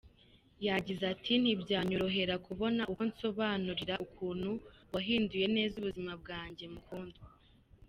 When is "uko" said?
2.91-3.01